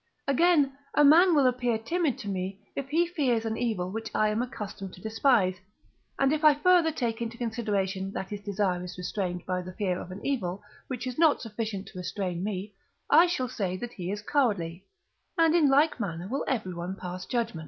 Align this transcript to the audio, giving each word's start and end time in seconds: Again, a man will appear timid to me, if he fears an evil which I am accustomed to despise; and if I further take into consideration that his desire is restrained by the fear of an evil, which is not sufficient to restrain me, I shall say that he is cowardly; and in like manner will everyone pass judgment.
Again, 0.27 0.75
a 0.95 1.03
man 1.05 1.35
will 1.35 1.45
appear 1.45 1.77
timid 1.77 2.17
to 2.17 2.27
me, 2.27 2.59
if 2.75 2.89
he 2.89 3.05
fears 3.05 3.45
an 3.45 3.55
evil 3.55 3.91
which 3.91 4.09
I 4.15 4.29
am 4.29 4.41
accustomed 4.41 4.95
to 4.95 4.99
despise; 4.99 5.57
and 6.17 6.33
if 6.33 6.43
I 6.43 6.55
further 6.55 6.91
take 6.91 7.21
into 7.21 7.37
consideration 7.37 8.11
that 8.13 8.29
his 8.31 8.41
desire 8.41 8.83
is 8.83 8.97
restrained 8.97 9.45
by 9.45 9.61
the 9.61 9.73
fear 9.73 9.99
of 10.01 10.09
an 10.11 10.25
evil, 10.25 10.63
which 10.87 11.05
is 11.05 11.19
not 11.19 11.39
sufficient 11.39 11.85
to 11.89 11.99
restrain 11.99 12.43
me, 12.43 12.73
I 13.11 13.27
shall 13.27 13.47
say 13.47 13.77
that 13.77 13.93
he 13.93 14.09
is 14.09 14.23
cowardly; 14.23 14.85
and 15.37 15.53
in 15.53 15.69
like 15.69 15.99
manner 15.99 16.27
will 16.27 16.45
everyone 16.47 16.95
pass 16.95 17.27
judgment. 17.27 17.59